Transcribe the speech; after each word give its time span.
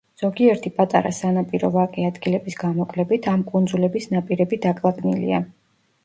ზოგიერთი 0.19 0.69
პატარა 0.75 1.09
სანაპირო 1.17 1.67
ვაკე 1.75 2.05
ადგილების 2.07 2.55
გამოკლებით, 2.61 3.27
ამ 3.33 3.43
კუნძულების 3.51 4.07
ნაპირები 4.15 4.59
დაკლაკნილია. 4.65 5.43